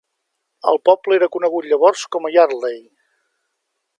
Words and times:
El 0.71 0.79
poble 0.89 1.19
era 1.19 1.27
conegut 1.35 1.69
llavors 1.73 2.03
com 2.17 2.27
a 2.27 2.33
Yardley. 2.39 2.83